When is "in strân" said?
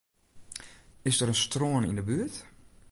1.33-1.87